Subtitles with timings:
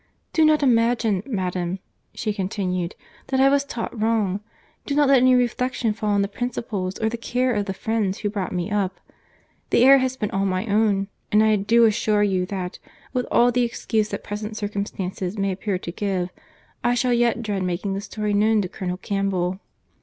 [0.33, 1.77] 'Do not imagine, madam,'
[2.15, 2.95] she continued,
[3.27, 4.39] 'that I was taught wrong.
[4.87, 8.17] Do not let any reflection fall on the principles or the care of the friends
[8.17, 8.99] who brought me up.
[9.69, 12.79] The error has been all my own; and I do assure you that,
[13.13, 16.29] with all the excuse that present circumstances may appear to give,
[16.83, 19.59] I shall yet dread making the story known to Colonel Campbell.